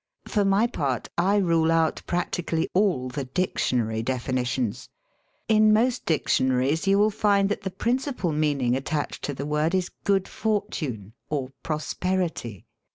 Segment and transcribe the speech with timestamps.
[0.25, 4.89] For my part, I rule out prac tically all the dictionary definitions.
[5.47, 9.75] In most dic tionaries you will find that the principal meaning attached to the word
[9.75, 12.65] is "good fortune" or "pros perity."